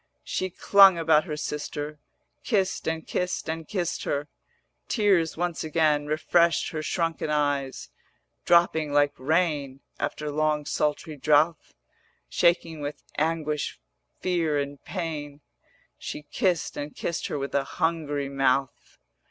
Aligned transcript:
She 0.23 0.49
clung 0.49 0.97
about 0.97 1.25
her 1.25 1.37
sister, 1.37 1.99
Kissed 2.43 2.87
and 2.87 3.05
kissed 3.05 3.47
and 3.47 3.67
kissed 3.67 4.03
her: 4.05 4.29
Tears 4.87 5.37
once 5.37 5.63
again 5.63 6.07
Refreshed 6.07 6.71
her 6.71 6.81
shrunken 6.81 7.29
eyes, 7.29 7.91
Dropping 8.43 8.93
like 8.93 9.13
rain 9.19 9.81
After 9.99 10.31
long 10.31 10.65
sultry 10.65 11.17
drouth; 11.17 11.75
490 12.31 12.35
Shaking 12.35 12.81
with 12.81 13.03
aguish 13.19 13.79
fear, 14.21 14.57
and 14.57 14.83
pain, 14.83 15.41
She 15.99 16.23
kissed 16.23 16.75
and 16.77 16.95
kissed 16.95 17.27
her 17.27 17.37
with 17.37 17.53
a 17.53 17.63
hungry 17.77 18.27
mouth. 18.27 18.97